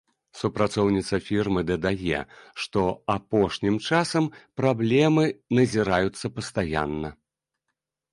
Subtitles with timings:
[0.37, 2.21] Супрацоўніца фірмы дадае,
[2.63, 2.81] што
[3.15, 4.25] апошнім часам
[4.61, 5.27] праблемы
[5.61, 7.09] назіраюцца пастаянна.